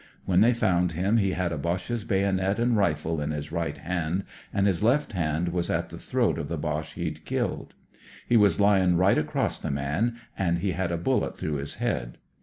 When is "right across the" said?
8.97-9.69